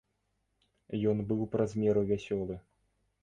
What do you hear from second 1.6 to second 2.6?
меру вясёлы.